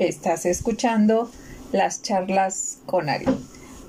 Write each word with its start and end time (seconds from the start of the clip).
Estás 0.00 0.46
escuchando 0.46 1.30
las 1.72 2.00
charlas 2.00 2.78
con 2.86 3.10
Ari. 3.10 3.26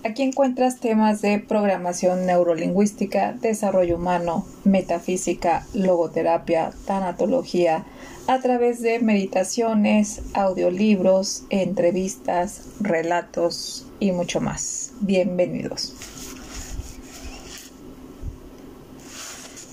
Aquí 0.03 0.23
encuentras 0.23 0.81
temas 0.81 1.21
de 1.21 1.39
programación 1.39 2.25
neurolingüística, 2.25 3.31
desarrollo 3.31 3.95
humano, 3.95 4.45
metafísica, 4.65 5.65
logoterapia, 5.73 6.73
tanatología, 6.85 7.85
a 8.27 8.39
través 8.39 8.81
de 8.81 8.99
meditaciones, 8.99 10.21
audiolibros, 10.33 11.45
entrevistas, 11.49 12.63
relatos 12.81 13.87
y 14.01 14.11
mucho 14.11 14.41
más. 14.41 14.91
Bienvenidos. 14.99 15.93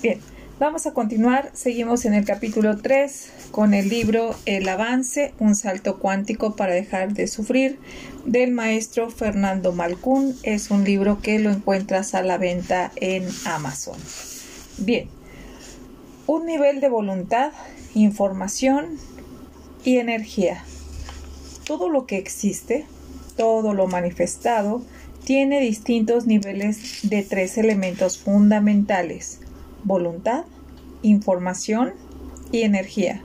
Bien, 0.01 0.21
vamos 0.57 0.87
a 0.87 0.93
continuar. 0.93 1.51
Seguimos 1.51 2.05
en 2.05 2.13
el 2.13 2.23
capítulo 2.23 2.77
3 2.77 3.38
con 3.51 3.73
el 3.73 3.89
libro 3.89 4.35
El 4.45 4.67
avance, 4.69 5.33
un 5.39 5.55
salto 5.55 5.99
cuántico 5.99 6.55
para 6.55 6.73
dejar 6.73 7.13
de 7.13 7.27
sufrir 7.27 7.79
del 8.25 8.51
maestro 8.51 9.09
Fernando 9.09 9.71
Malcún. 9.71 10.35
Es 10.43 10.71
un 10.71 10.83
libro 10.83 11.21
que 11.21 11.39
lo 11.39 11.49
encuentras 11.51 12.13
a 12.15 12.21
la 12.21 12.37
venta 12.37 12.91
en 12.95 13.27
Amazon. 13.45 13.97
Bien, 14.77 15.07
un 16.27 16.45
nivel 16.45 16.79
de 16.79 16.89
voluntad 16.89 17.51
información 17.93 18.97
y 19.83 19.97
energía. 19.97 20.63
Todo 21.65 21.89
lo 21.89 22.05
que 22.05 22.17
existe, 22.17 22.85
todo 23.35 23.73
lo 23.73 23.87
manifestado, 23.87 24.81
tiene 25.23 25.59
distintos 25.59 26.25
niveles 26.25 26.99
de 27.03 27.23
tres 27.23 27.57
elementos 27.57 28.17
fundamentales, 28.17 29.39
voluntad, 29.83 30.45
información 31.01 31.93
y 32.51 32.61
energía. 32.61 33.23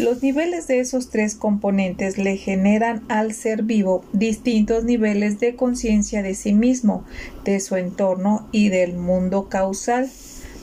Los 0.00 0.22
niveles 0.22 0.66
de 0.66 0.80
esos 0.80 1.10
tres 1.10 1.34
componentes 1.34 2.18
le 2.18 2.36
generan 2.36 3.04
al 3.08 3.34
ser 3.34 3.62
vivo 3.62 4.04
distintos 4.12 4.84
niveles 4.84 5.40
de 5.40 5.56
conciencia 5.56 6.22
de 6.22 6.34
sí 6.34 6.54
mismo, 6.54 7.04
de 7.44 7.60
su 7.60 7.76
entorno 7.76 8.48
y 8.50 8.70
del 8.70 8.96
mundo 8.96 9.48
causal, 9.48 10.10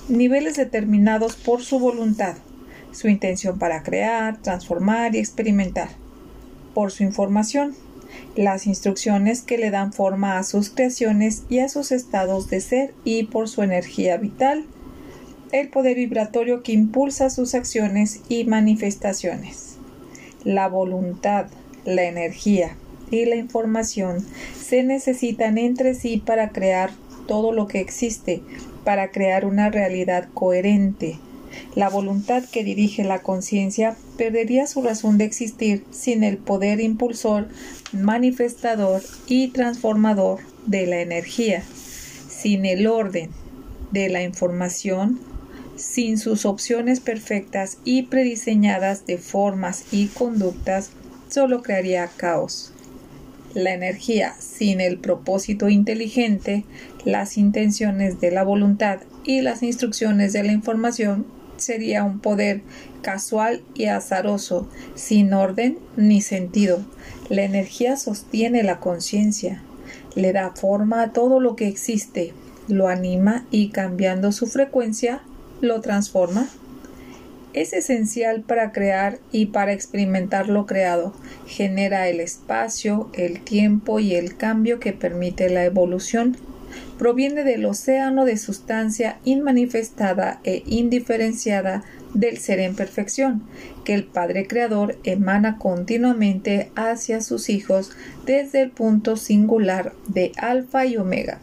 niveles 0.09 0.55
determinados 0.55 1.35
por 1.35 1.61
su 1.61 1.79
voluntad 1.79 2.35
su 2.97 3.07
intención 3.07 3.59
para 3.59 3.83
crear, 3.83 4.41
transformar 4.41 5.15
y 5.15 5.19
experimentar. 5.19 5.89
Por 6.73 6.91
su 6.91 7.03
información, 7.03 7.75
las 8.35 8.65
instrucciones 8.65 9.41
que 9.41 9.57
le 9.57 9.69
dan 9.69 9.93
forma 9.93 10.37
a 10.37 10.43
sus 10.43 10.69
creaciones 10.69 11.43
y 11.49 11.59
a 11.59 11.69
sus 11.69 11.91
estados 11.91 12.49
de 12.49 12.61
ser 12.61 12.93
y 13.03 13.23
por 13.23 13.49
su 13.49 13.61
energía 13.61 14.17
vital, 14.17 14.65
el 15.51 15.69
poder 15.69 15.95
vibratorio 15.95 16.63
que 16.63 16.73
impulsa 16.73 17.29
sus 17.29 17.55
acciones 17.55 18.21
y 18.29 18.43
manifestaciones. 18.45 19.77
La 20.43 20.67
voluntad, 20.67 21.47
la 21.85 22.03
energía 22.03 22.75
y 23.11 23.25
la 23.25 23.35
información 23.35 24.25
se 24.59 24.83
necesitan 24.83 25.57
entre 25.57 25.93
sí 25.93 26.17
para 26.17 26.49
crear 26.49 26.91
todo 27.27 27.51
lo 27.51 27.67
que 27.67 27.79
existe, 27.79 28.41
para 28.83 29.11
crear 29.11 29.45
una 29.45 29.69
realidad 29.69 30.29
coherente, 30.33 31.19
la 31.75 31.89
voluntad 31.89 32.43
que 32.43 32.63
dirige 32.63 33.03
la 33.03 33.19
conciencia 33.19 33.95
perdería 34.17 34.67
su 34.67 34.81
razón 34.81 35.17
de 35.17 35.25
existir 35.25 35.85
sin 35.91 36.23
el 36.23 36.37
poder 36.37 36.79
impulsor, 36.79 37.47
manifestador 37.93 39.01
y 39.27 39.49
transformador 39.49 40.39
de 40.65 40.87
la 40.87 41.01
energía, 41.01 41.63
sin 42.27 42.65
el 42.65 42.87
orden 42.87 43.29
de 43.91 44.09
la 44.09 44.23
información, 44.23 45.19
sin 45.77 46.17
sus 46.17 46.45
opciones 46.45 46.99
perfectas 46.99 47.77
y 47.85 48.03
prediseñadas 48.03 49.05
de 49.05 49.17
formas 49.17 49.85
y 49.91 50.07
conductas, 50.07 50.91
solo 51.29 51.61
crearía 51.61 52.07
caos. 52.07 52.73
La 53.53 53.73
energía 53.73 54.35
sin 54.39 54.81
el 54.81 54.99
propósito 54.99 55.69
inteligente, 55.69 56.65
las 57.05 57.37
intenciones 57.37 58.19
de 58.19 58.31
la 58.31 58.43
voluntad 58.43 58.99
y 59.23 59.41
las 59.41 59.63
instrucciones 59.63 60.33
de 60.33 60.43
la 60.43 60.51
información 60.51 61.25
sería 61.57 62.03
un 62.03 62.19
poder 62.19 62.61
casual 63.01 63.63
y 63.73 63.85
azaroso, 63.85 64.67
sin 64.95 65.33
orden 65.33 65.79
ni 65.95 66.21
sentido. 66.21 66.85
La 67.29 67.43
energía 67.43 67.97
sostiene 67.97 68.63
la 68.63 68.79
conciencia, 68.79 69.61
le 70.15 70.33
da 70.33 70.51
forma 70.55 71.01
a 71.01 71.13
todo 71.13 71.39
lo 71.39 71.55
que 71.55 71.67
existe, 71.67 72.33
lo 72.67 72.87
anima 72.87 73.45
y 73.49 73.69
cambiando 73.69 74.31
su 74.31 74.47
frecuencia, 74.47 75.21
lo 75.61 75.81
transforma. 75.81 76.47
Es 77.53 77.73
esencial 77.73 78.41
para 78.41 78.71
crear 78.71 79.19
y 79.31 79.47
para 79.47 79.73
experimentar 79.73 80.49
lo 80.49 80.65
creado. 80.65 81.13
Genera 81.47 82.07
el 82.07 82.19
espacio, 82.19 83.09
el 83.13 83.41
tiempo 83.41 83.99
y 83.99 84.15
el 84.15 84.37
cambio 84.37 84.79
que 84.79 84.93
permite 84.93 85.49
la 85.49 85.65
evolución 85.65 86.37
proviene 86.97 87.43
del 87.43 87.65
océano 87.65 88.25
de 88.25 88.37
sustancia 88.37 89.19
inmanifestada 89.23 90.39
e 90.43 90.63
indiferenciada 90.65 91.83
del 92.13 92.37
ser 92.37 92.59
en 92.59 92.75
perfección, 92.75 93.43
que 93.83 93.93
el 93.93 94.03
Padre 94.05 94.47
Creador 94.47 94.97
emana 95.03 95.57
continuamente 95.57 96.71
hacia 96.75 97.21
sus 97.21 97.49
hijos 97.49 97.91
desde 98.25 98.61
el 98.61 98.71
punto 98.71 99.17
singular 99.17 99.93
de 100.07 100.31
Alfa 100.37 100.85
y 100.85 100.97
Omega. 100.97 101.39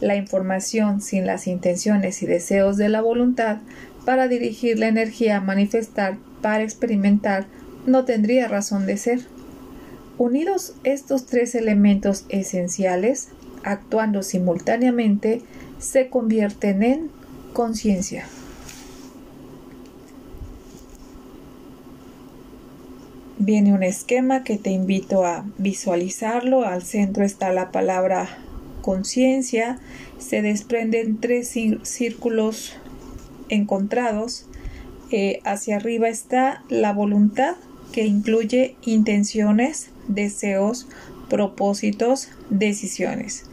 La 0.00 0.16
información 0.16 1.00
sin 1.00 1.26
las 1.26 1.46
intenciones 1.46 2.22
y 2.22 2.26
deseos 2.26 2.76
de 2.76 2.88
la 2.88 3.00
voluntad 3.00 3.58
para 4.04 4.28
dirigir 4.28 4.78
la 4.78 4.88
energía 4.88 5.38
a 5.38 5.40
manifestar, 5.40 6.18
para 6.42 6.62
experimentar, 6.62 7.46
no 7.86 8.04
tendría 8.04 8.48
razón 8.48 8.86
de 8.86 8.96
ser. 8.96 9.20
Unidos 10.18 10.74
estos 10.84 11.26
tres 11.26 11.54
elementos 11.54 12.24
esenciales, 12.28 13.28
actuando 13.64 14.22
simultáneamente 14.22 15.42
se 15.78 16.08
convierten 16.08 16.82
en 16.82 17.10
conciencia. 17.52 18.26
Viene 23.38 23.74
un 23.74 23.82
esquema 23.82 24.44
que 24.44 24.56
te 24.56 24.70
invito 24.70 25.24
a 25.26 25.44
visualizarlo. 25.58 26.64
Al 26.64 26.82
centro 26.82 27.24
está 27.24 27.52
la 27.52 27.70
palabra 27.70 28.38
conciencia. 28.86 29.80
Se 30.18 30.42
desprenden 30.42 31.18
tres 31.18 31.52
círculos 31.82 32.76
encontrados. 33.48 34.46
Eh, 35.10 35.40
hacia 35.44 35.76
arriba 35.76 36.08
está 36.08 36.62
la 36.68 36.92
voluntad 36.92 37.56
que 37.92 38.06
incluye 38.06 38.76
intenciones, 38.82 39.90
deseos, 40.06 40.86
propósitos, 41.28 42.28
decisiones. 42.48 43.46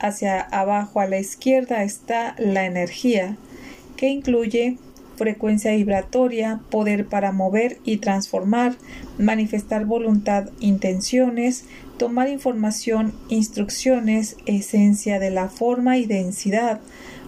Hacia 0.00 0.40
abajo 0.40 0.98
a 0.98 1.06
la 1.06 1.20
izquierda 1.20 1.84
está 1.84 2.34
la 2.38 2.66
energía, 2.66 3.36
que 3.96 4.08
incluye 4.08 4.76
frecuencia 5.20 5.72
vibratoria, 5.72 6.62
poder 6.70 7.04
para 7.04 7.30
mover 7.30 7.76
y 7.84 7.98
transformar, 7.98 8.76
manifestar 9.18 9.84
voluntad, 9.84 10.48
intenciones, 10.60 11.66
tomar 11.98 12.30
información, 12.30 13.12
instrucciones, 13.28 14.38
esencia 14.46 15.18
de 15.18 15.30
la 15.30 15.50
forma 15.50 15.98
y 15.98 16.06
densidad, 16.06 16.80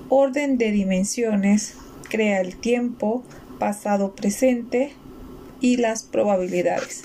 orden 0.09 0.57
de 0.57 0.71
dimensiones, 0.71 1.75
crea 2.09 2.41
el 2.41 2.57
tiempo, 2.57 3.25
pasado, 3.59 4.15
presente 4.15 4.95
y 5.61 5.77
las 5.77 6.03
probabilidades. 6.03 7.03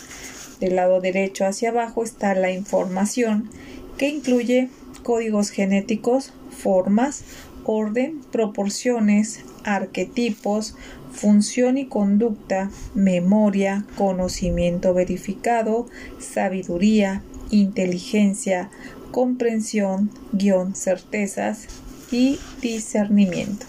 Del 0.62 0.78
lado 0.78 1.02
derecho 1.02 1.46
hacia 1.46 1.72
abajo 1.72 2.02
está 2.06 2.34
la 2.34 2.52
información 2.52 3.50
que 3.98 4.08
incluye 4.08 4.70
códigos 5.04 5.50
genéticos, 5.50 6.32
formas, 6.50 7.26
orden, 7.68 8.22
proporciones, 8.32 9.42
arquetipos, 9.64 10.76
función 11.12 11.78
y 11.78 11.88
conducta, 11.88 12.72
memoria, 12.96 13.86
conocimiento 13.98 14.94
verificado, 14.94 15.88
sabiduría, 16.18 17.22
inteligencia, 17.52 18.70
comprensión, 19.12 20.10
guion, 20.32 20.76
certezas 20.76 21.68
y 22.12 22.40
discernimiento. 22.62 23.66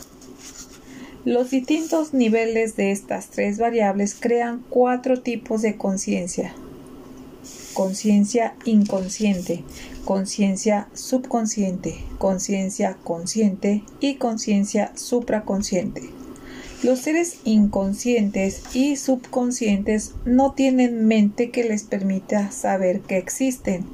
Los 1.25 1.51
distintos 1.51 2.15
niveles 2.15 2.77
de 2.77 2.93
estas 2.93 3.29
tres 3.29 3.59
variables 3.59 4.15
crean 4.19 4.65
cuatro 4.71 5.21
tipos 5.21 5.61
de 5.61 5.77
conciencia, 5.77 6.55
conciencia 7.75 8.55
inconsciente, 8.65 9.65
conciencia 10.05 10.89
subconsciente, 10.95 12.05
conciencia 12.19 12.97
consciente 13.05 13.83
y 14.01 14.15
conciencia 14.15 14.93
supraconsciente. 14.97 16.11
Los 16.83 17.01
seres 17.01 17.41
inconscientes 17.45 18.63
y 18.75 18.97
subconscientes 18.97 20.15
no 20.25 20.53
tienen 20.53 21.07
mente 21.07 21.51
que 21.51 21.65
les 21.65 21.83
permita 21.83 22.53
saber 22.53 23.01
que 23.01 23.19
existen. 23.19 23.85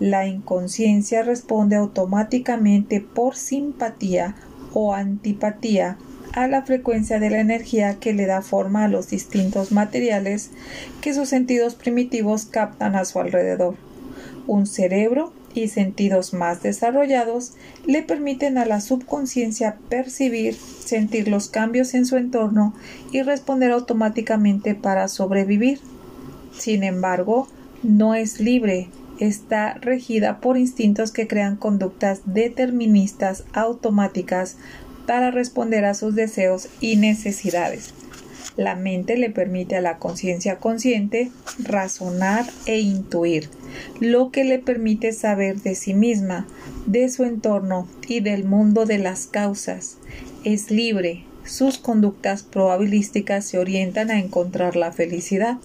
La 0.00 0.26
inconsciencia 0.26 1.22
responde 1.22 1.76
automáticamente 1.76 3.00
por 3.00 3.36
simpatía 3.36 4.36
o 4.74 4.92
antipatía 4.92 5.96
a 6.36 6.46
la 6.46 6.62
frecuencia 6.62 7.18
de 7.18 7.30
la 7.30 7.40
energía 7.40 7.94
que 7.98 8.12
le 8.12 8.26
da 8.26 8.42
forma 8.42 8.84
a 8.84 8.88
los 8.88 9.08
distintos 9.08 9.72
materiales 9.72 10.50
que 11.00 11.14
sus 11.14 11.30
sentidos 11.30 11.74
primitivos 11.74 12.44
captan 12.44 12.94
a 12.94 13.06
su 13.06 13.18
alrededor. 13.18 13.74
Un 14.46 14.66
cerebro 14.66 15.32
y 15.54 15.68
sentidos 15.68 16.34
más 16.34 16.62
desarrollados 16.62 17.54
le 17.86 18.02
permiten 18.02 18.58
a 18.58 18.66
la 18.66 18.82
subconsciencia 18.82 19.78
percibir, 19.88 20.54
sentir 20.54 21.28
los 21.28 21.48
cambios 21.48 21.94
en 21.94 22.04
su 22.04 22.18
entorno 22.18 22.74
y 23.12 23.22
responder 23.22 23.72
automáticamente 23.72 24.74
para 24.74 25.08
sobrevivir. 25.08 25.80
Sin 26.52 26.84
embargo, 26.84 27.48
no 27.82 28.14
es 28.14 28.40
libre, 28.40 28.90
está 29.18 29.74
regida 29.80 30.40
por 30.40 30.58
instintos 30.58 31.12
que 31.12 31.26
crean 31.26 31.56
conductas 31.56 32.20
deterministas 32.26 33.44
automáticas 33.54 34.58
para 35.06 35.30
responder 35.30 35.84
a 35.84 35.94
sus 35.94 36.14
deseos 36.14 36.68
y 36.80 36.96
necesidades. 36.96 37.94
La 38.56 38.74
mente 38.74 39.18
le 39.18 39.28
permite 39.28 39.76
a 39.76 39.82
la 39.82 39.98
conciencia 39.98 40.58
consciente 40.58 41.30
razonar 41.58 42.46
e 42.64 42.80
intuir, 42.80 43.50
lo 44.00 44.30
que 44.30 44.44
le 44.44 44.58
permite 44.58 45.12
saber 45.12 45.60
de 45.60 45.74
sí 45.74 45.92
misma, 45.92 46.46
de 46.86 47.08
su 47.10 47.24
entorno 47.24 47.86
y 48.08 48.20
del 48.20 48.44
mundo 48.44 48.86
de 48.86 48.98
las 48.98 49.26
causas. 49.26 49.98
Es 50.44 50.70
libre, 50.70 51.24
sus 51.44 51.78
conductas 51.78 52.42
probabilísticas 52.42 53.44
se 53.44 53.58
orientan 53.58 54.10
a 54.10 54.18
encontrar 54.18 54.74
la 54.74 54.90
felicidad. 54.90 55.58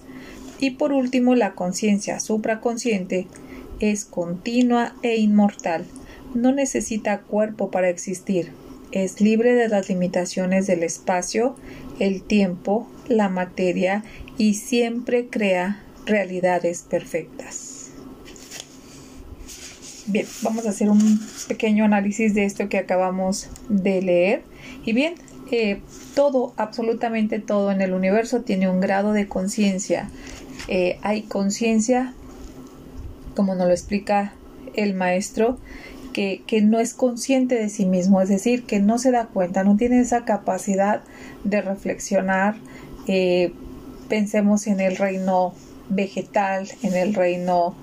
Y 0.60 0.72
por 0.72 0.92
último, 0.92 1.34
la 1.34 1.54
conciencia 1.54 2.20
supraconsciente 2.20 3.26
es 3.80 4.04
continua 4.04 4.94
e 5.02 5.16
inmortal. 5.16 5.86
No 6.34 6.52
necesita 6.52 7.22
cuerpo 7.22 7.70
para 7.70 7.88
existir. 7.88 8.52
Es 8.92 9.20
libre 9.20 9.54
de 9.54 9.68
las 9.68 9.88
limitaciones 9.88 10.66
del 10.66 10.82
espacio, 10.82 11.56
el 11.98 12.22
tiempo, 12.22 12.86
la 13.08 13.28
materia 13.28 14.04
y 14.38 14.54
siempre 14.54 15.28
crea 15.28 15.82
realidades 16.06 16.82
perfectas. 16.82 17.90
Bien, 20.06 20.26
vamos 20.42 20.66
a 20.66 20.70
hacer 20.70 20.90
un 20.90 21.20
pequeño 21.48 21.84
análisis 21.84 22.34
de 22.34 22.44
esto 22.44 22.68
que 22.68 22.78
acabamos 22.78 23.48
de 23.68 24.02
leer. 24.02 24.42
Y 24.84 24.92
bien, 24.92 25.14
eh, 25.50 25.80
todo, 26.14 26.52
absolutamente 26.56 27.38
todo 27.38 27.70
en 27.70 27.80
el 27.80 27.92
universo 27.92 28.42
tiene 28.42 28.68
un 28.68 28.80
grado 28.80 29.12
de 29.12 29.28
conciencia. 29.28 30.10
Eh, 30.68 30.98
hay 31.02 31.22
conciencia 31.22 32.14
como 33.34 33.54
nos 33.54 33.66
lo 33.66 33.72
explica 33.72 34.32
el 34.74 34.94
maestro, 34.94 35.58
que, 36.12 36.60
no 36.62 36.78
es 36.78 36.94
consciente 36.94 37.56
de 37.56 37.68
sí 37.68 37.86
mismo, 37.86 38.20
es 38.20 38.28
decir, 38.28 38.64
que 38.64 38.80
no 38.80 38.98
se 38.98 39.10
da 39.10 39.26
cuenta, 39.26 39.64
no 39.64 39.76
tiene 39.76 40.00
esa 40.00 40.24
capacidad 40.24 41.02
de 41.44 41.62
reflexionar. 41.62 42.56
Eh, 43.06 43.52
pensemos 44.08 44.66
en 44.66 44.80
el 44.80 44.96
reino 44.96 45.54
vegetal, 45.88 46.68
en 46.82 46.94
el 46.94 47.14
reino 47.14 47.74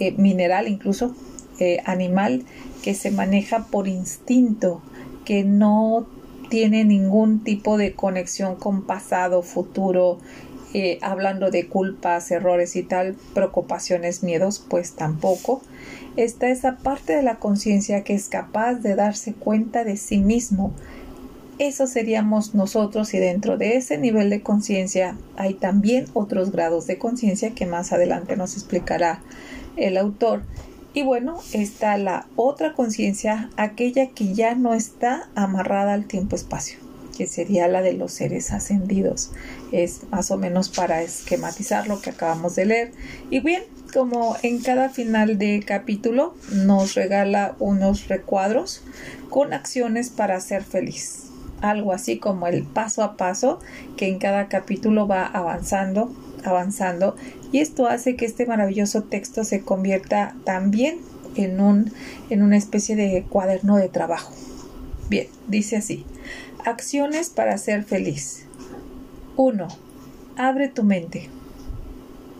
eh, 0.00 0.12
mineral, 0.12 0.68
incluso 0.68 1.14
eh, 1.58 1.78
animal, 1.84 2.44
que 2.82 2.94
se 2.94 3.10
maneja 3.10 3.66
por 3.66 3.88
instinto, 3.88 4.82
que 5.24 5.44
no 5.44 6.06
tiene 6.48 6.84
ningún 6.84 7.42
tipo 7.42 7.76
de 7.78 7.94
conexión 7.94 8.56
con 8.56 8.82
pasado, 8.86 9.42
futuro, 9.42 10.18
eh, 10.74 10.98
hablando 11.02 11.52
de 11.52 11.68
culpas, 11.68 12.32
errores 12.32 12.74
y 12.74 12.82
tal, 12.82 13.14
preocupaciones, 13.32 14.24
miedos, 14.24 14.64
pues 14.68 14.94
tampoco. 14.94 15.62
Está 16.16 16.48
esa 16.48 16.78
parte 16.78 17.14
de 17.14 17.22
la 17.22 17.36
conciencia 17.36 18.02
que 18.02 18.14
es 18.14 18.28
capaz 18.28 18.74
de 18.74 18.96
darse 18.96 19.34
cuenta 19.34 19.84
de 19.84 19.96
sí 19.96 20.18
mismo. 20.18 20.72
Eso 21.60 21.86
seríamos 21.86 22.56
nosotros 22.56 23.14
y 23.14 23.18
dentro 23.18 23.56
de 23.56 23.76
ese 23.76 23.98
nivel 23.98 24.30
de 24.30 24.42
conciencia 24.42 25.16
hay 25.36 25.54
también 25.54 26.06
otros 26.12 26.50
grados 26.50 26.88
de 26.88 26.98
conciencia 26.98 27.54
que 27.54 27.66
más 27.66 27.92
adelante 27.92 28.36
nos 28.36 28.54
explicará 28.54 29.22
el 29.76 29.96
autor. 29.96 30.42
Y 30.92 31.04
bueno, 31.04 31.38
está 31.52 31.96
la 31.98 32.26
otra 32.34 32.72
conciencia, 32.72 33.48
aquella 33.56 34.08
que 34.08 34.34
ya 34.34 34.56
no 34.56 34.74
está 34.74 35.28
amarrada 35.36 35.94
al 35.94 36.06
tiempo-espacio 36.06 36.83
que 37.14 37.26
sería 37.26 37.68
la 37.68 37.82
de 37.82 37.92
los 37.92 38.12
seres 38.12 38.52
ascendidos. 38.52 39.30
Es 39.72 40.00
más 40.10 40.30
o 40.30 40.36
menos 40.36 40.68
para 40.68 41.02
esquematizar 41.02 41.86
lo 41.86 42.00
que 42.00 42.10
acabamos 42.10 42.56
de 42.56 42.66
leer. 42.66 42.92
Y 43.30 43.40
bien, 43.40 43.62
como 43.92 44.36
en 44.42 44.60
cada 44.60 44.88
final 44.90 45.38
de 45.38 45.62
capítulo 45.64 46.34
nos 46.52 46.94
regala 46.94 47.54
unos 47.60 48.08
recuadros 48.08 48.82
con 49.30 49.52
acciones 49.52 50.10
para 50.10 50.40
ser 50.40 50.64
feliz. 50.64 51.26
Algo 51.60 51.92
así 51.92 52.18
como 52.18 52.46
el 52.46 52.64
paso 52.64 53.02
a 53.02 53.16
paso 53.16 53.60
que 53.96 54.08
en 54.08 54.18
cada 54.18 54.48
capítulo 54.48 55.06
va 55.06 55.24
avanzando, 55.26 56.12
avanzando. 56.44 57.16
Y 57.52 57.60
esto 57.60 57.86
hace 57.86 58.16
que 58.16 58.26
este 58.26 58.46
maravilloso 58.46 59.04
texto 59.04 59.44
se 59.44 59.62
convierta 59.62 60.34
también 60.44 60.98
en, 61.36 61.60
un, 61.60 61.92
en 62.30 62.42
una 62.42 62.56
especie 62.56 62.96
de 62.96 63.24
cuaderno 63.28 63.76
de 63.76 63.88
trabajo. 63.88 64.32
Bien, 65.08 65.28
dice 65.48 65.76
así. 65.76 66.04
Acciones 66.64 67.28
para 67.28 67.58
ser 67.58 67.84
feliz. 67.84 68.46
1. 69.36 69.68
Abre 70.38 70.68
tu 70.68 70.82
mente. 70.82 71.28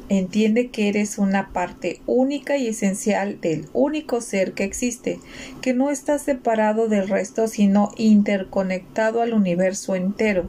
Entiende 0.08 0.70
que 0.70 0.88
eres 0.88 1.18
una 1.18 1.52
parte 1.52 2.00
única 2.06 2.56
y 2.56 2.68
esencial 2.68 3.38
del 3.42 3.68
único 3.74 4.22
ser 4.22 4.54
que 4.54 4.64
existe, 4.64 5.20
que 5.60 5.74
no 5.74 5.90
está 5.90 6.18
separado 6.18 6.88
del 6.88 7.06
resto 7.06 7.48
sino 7.48 7.90
interconectado 7.98 9.20
al 9.20 9.34
universo 9.34 9.94
entero. 9.94 10.48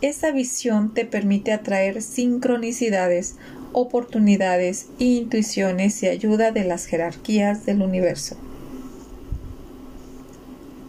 Esa 0.00 0.30
visión 0.30 0.94
te 0.94 1.04
permite 1.04 1.52
atraer 1.52 2.00
sincronicidades, 2.00 3.36
oportunidades, 3.74 4.86
intuiciones 4.98 6.02
y 6.02 6.08
ayuda 6.08 6.52
de 6.52 6.64
las 6.64 6.86
jerarquías 6.86 7.66
del 7.66 7.82
universo. 7.82 8.38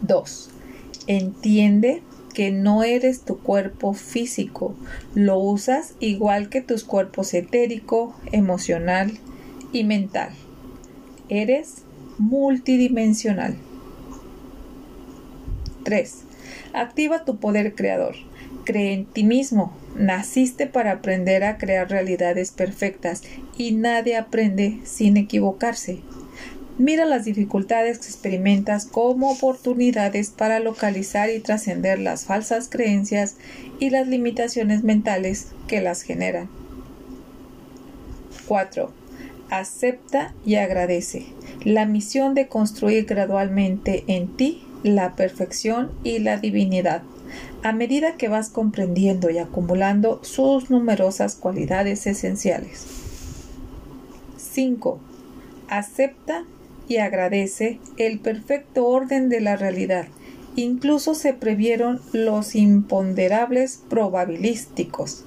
2. 0.00 0.55
Entiende 1.06 2.02
que 2.34 2.50
no 2.50 2.82
eres 2.82 3.22
tu 3.22 3.38
cuerpo 3.38 3.94
físico, 3.94 4.74
lo 5.14 5.38
usas 5.38 5.94
igual 6.00 6.48
que 6.48 6.60
tus 6.60 6.84
cuerpos 6.84 7.32
etérico, 7.32 8.14
emocional 8.32 9.12
y 9.72 9.84
mental. 9.84 10.30
Eres 11.28 11.76
multidimensional. 12.18 13.56
3. 15.84 16.24
Activa 16.74 17.24
tu 17.24 17.38
poder 17.38 17.74
creador. 17.74 18.16
Cree 18.64 18.92
en 18.92 19.06
ti 19.06 19.22
mismo. 19.22 19.72
Naciste 19.96 20.66
para 20.66 20.92
aprender 20.92 21.44
a 21.44 21.56
crear 21.56 21.88
realidades 21.88 22.50
perfectas 22.50 23.22
y 23.56 23.72
nadie 23.72 24.16
aprende 24.16 24.80
sin 24.84 25.16
equivocarse. 25.16 26.00
Mira 26.78 27.06
las 27.06 27.24
dificultades 27.24 27.98
que 27.98 28.08
experimentas 28.08 28.84
como 28.84 29.30
oportunidades 29.30 30.28
para 30.28 30.60
localizar 30.60 31.30
y 31.30 31.40
trascender 31.40 31.98
las 31.98 32.26
falsas 32.26 32.68
creencias 32.68 33.36
y 33.80 33.88
las 33.88 34.06
limitaciones 34.08 34.84
mentales 34.84 35.48
que 35.68 35.80
las 35.80 36.02
generan. 36.02 36.50
4. 38.46 38.92
Acepta 39.48 40.34
y 40.44 40.56
agradece 40.56 41.26
la 41.64 41.86
misión 41.86 42.34
de 42.34 42.48
construir 42.48 43.06
gradualmente 43.06 44.04
en 44.06 44.36
ti 44.36 44.62
la 44.82 45.16
perfección 45.16 45.90
y 46.04 46.18
la 46.18 46.36
divinidad, 46.36 47.02
a 47.62 47.72
medida 47.72 48.16
que 48.16 48.28
vas 48.28 48.50
comprendiendo 48.50 49.30
y 49.30 49.38
acumulando 49.38 50.20
sus 50.22 50.70
numerosas 50.70 51.36
cualidades 51.36 52.06
esenciales. 52.06 52.86
5. 54.36 55.00
Acepta 55.68 56.44
y 56.88 56.98
agradece 56.98 57.78
el 57.96 58.18
perfecto 58.18 58.86
orden 58.86 59.28
de 59.28 59.40
la 59.40 59.56
realidad. 59.56 60.06
Incluso 60.54 61.14
se 61.14 61.34
previeron 61.34 62.00
los 62.12 62.54
imponderables 62.54 63.82
probabilísticos. 63.90 65.24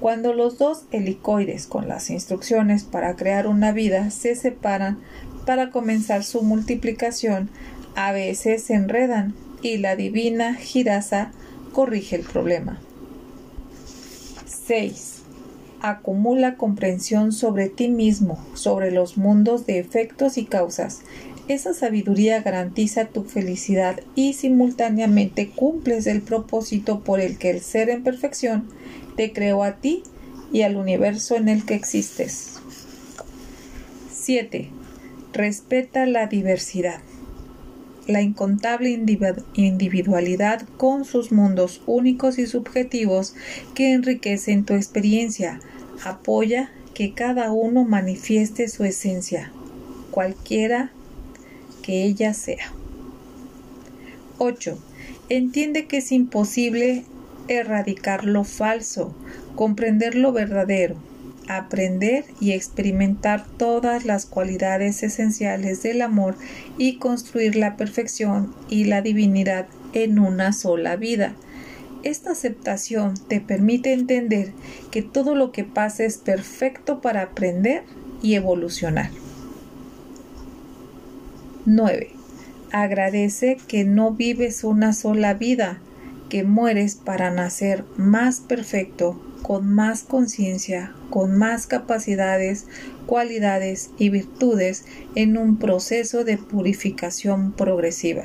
Cuando 0.00 0.32
los 0.32 0.58
dos 0.58 0.84
helicoides 0.90 1.66
con 1.66 1.86
las 1.86 2.10
instrucciones 2.10 2.82
para 2.82 3.14
crear 3.14 3.46
una 3.46 3.70
vida 3.70 4.10
se 4.10 4.34
separan 4.34 4.98
para 5.46 5.70
comenzar 5.70 6.24
su 6.24 6.42
multiplicación, 6.42 7.48
a 7.94 8.10
veces 8.10 8.64
se 8.64 8.74
enredan 8.74 9.34
y 9.60 9.76
la 9.78 9.94
divina 9.94 10.54
Girasa 10.54 11.30
corrige 11.72 12.16
el 12.16 12.22
problema. 12.22 12.80
6 14.46 15.11
acumula 15.82 16.56
comprensión 16.56 17.32
sobre 17.32 17.68
ti 17.68 17.88
mismo, 17.88 18.38
sobre 18.54 18.90
los 18.92 19.18
mundos 19.18 19.66
de 19.66 19.78
efectos 19.78 20.38
y 20.38 20.44
causas. 20.44 21.00
Esa 21.48 21.74
sabiduría 21.74 22.40
garantiza 22.40 23.06
tu 23.06 23.24
felicidad 23.24 24.00
y 24.14 24.34
simultáneamente 24.34 25.50
cumples 25.50 26.06
el 26.06 26.22
propósito 26.22 27.00
por 27.00 27.20
el 27.20 27.36
que 27.36 27.50
el 27.50 27.60
ser 27.60 27.90
en 27.90 28.04
perfección 28.04 28.68
te 29.16 29.32
creó 29.32 29.64
a 29.64 29.72
ti 29.72 30.04
y 30.52 30.62
al 30.62 30.76
universo 30.76 31.34
en 31.36 31.48
el 31.48 31.64
que 31.64 31.74
existes. 31.74 32.60
7. 34.12 34.70
Respeta 35.32 36.06
la 36.06 36.26
diversidad. 36.26 37.00
la 38.06 38.20
incontable 38.20 38.90
individualidad 39.54 40.62
con 40.76 41.04
sus 41.04 41.30
mundos 41.30 41.82
únicos 41.86 42.38
y 42.38 42.46
subjetivos 42.46 43.34
que 43.74 43.92
enriquecen 43.92 44.64
tu 44.64 44.74
experiencia. 44.74 45.60
Apoya 46.04 46.70
que 46.94 47.14
cada 47.14 47.52
uno 47.52 47.84
manifieste 47.84 48.68
su 48.68 48.84
esencia, 48.84 49.52
cualquiera 50.10 50.90
que 51.82 52.04
ella 52.04 52.34
sea. 52.34 52.72
8. 54.38 54.78
Entiende 55.28 55.86
que 55.86 55.98
es 55.98 56.10
imposible 56.10 57.04
erradicar 57.48 58.24
lo 58.24 58.44
falso, 58.44 59.14
comprender 59.54 60.14
lo 60.14 60.32
verdadero, 60.32 60.96
aprender 61.48 62.24
y 62.40 62.52
experimentar 62.52 63.46
todas 63.56 64.04
las 64.04 64.26
cualidades 64.26 65.02
esenciales 65.02 65.82
del 65.82 66.02
amor 66.02 66.36
y 66.78 66.96
construir 66.96 67.56
la 67.56 67.76
perfección 67.76 68.54
y 68.68 68.84
la 68.84 69.02
divinidad 69.02 69.66
en 69.92 70.18
una 70.18 70.52
sola 70.52 70.96
vida. 70.96 71.34
Esta 72.02 72.32
aceptación 72.32 73.14
te 73.28 73.40
permite 73.40 73.92
entender 73.92 74.52
que 74.90 75.02
todo 75.02 75.34
lo 75.34 75.52
que 75.52 75.62
pasa 75.62 76.04
es 76.04 76.18
perfecto 76.18 77.00
para 77.00 77.22
aprender 77.22 77.84
y 78.22 78.34
evolucionar. 78.34 79.10
9. 81.64 82.10
Agradece 82.72 83.56
que 83.68 83.84
no 83.84 84.12
vives 84.12 84.64
una 84.64 84.92
sola 84.92 85.34
vida, 85.34 85.78
que 86.28 86.42
mueres 86.42 86.96
para 86.96 87.30
nacer 87.30 87.84
más 87.96 88.40
perfecto, 88.40 89.20
con 89.42 89.68
más 89.68 90.02
conciencia, 90.02 90.92
con 91.10 91.36
más 91.36 91.66
capacidades, 91.66 92.66
cualidades 93.06 93.90
y 93.98 94.08
virtudes 94.08 94.86
en 95.14 95.36
un 95.36 95.58
proceso 95.58 96.24
de 96.24 96.38
purificación 96.38 97.52
progresiva. 97.52 98.24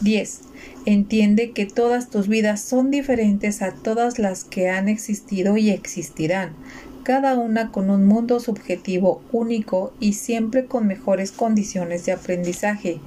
10. 0.00 0.49
Entiende 0.86 1.50
que 1.52 1.66
todas 1.66 2.10
tus 2.10 2.28
vidas 2.28 2.60
son 2.60 2.90
diferentes 2.90 3.62
a 3.62 3.72
todas 3.72 4.18
las 4.18 4.44
que 4.44 4.68
han 4.68 4.88
existido 4.88 5.56
y 5.56 5.70
existirán, 5.70 6.52
cada 7.04 7.36
una 7.38 7.70
con 7.70 7.90
un 7.90 8.06
mundo 8.06 8.40
subjetivo 8.40 9.22
único 9.32 9.92
y 10.00 10.14
siempre 10.14 10.66
con 10.66 10.86
mejores 10.86 11.32
condiciones 11.32 12.06
de 12.06 12.12
aprendizaje, 12.12 13.00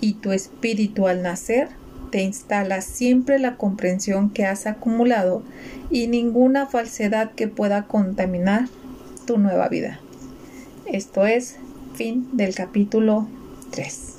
y 0.00 0.14
tu 0.14 0.32
espíritu 0.32 1.06
al 1.06 1.22
nacer 1.22 1.68
te 2.10 2.22
instala 2.22 2.80
siempre 2.80 3.38
la 3.38 3.56
comprensión 3.56 4.30
que 4.30 4.44
has 4.46 4.66
acumulado 4.66 5.42
y 5.90 6.06
ninguna 6.06 6.66
falsedad 6.66 7.32
que 7.32 7.48
pueda 7.48 7.84
contaminar 7.84 8.68
tu 9.26 9.38
nueva 9.38 9.68
vida. 9.68 9.98
Esto 10.86 11.26
es 11.26 11.56
fin 11.94 12.28
del 12.32 12.54
capítulo 12.54 13.26
3. 13.70 14.13